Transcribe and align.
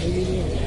Hallelujah. 0.00 0.59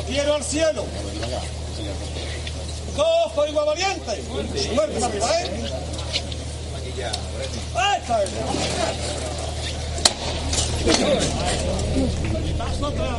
Lo 0.00 0.06
quiero 0.06 0.34
al 0.34 0.42
cielo. 0.42 0.86
¡Cojo 2.96 3.46
igual 3.46 3.66
valiente! 3.66 4.22
Muerte 4.74 5.04
arriba, 5.04 5.40
¿eh? 5.42 5.50
¡Ahí 7.74 8.00
está! 8.00 8.20
Paso 12.56 12.86
atrás. 12.86 13.18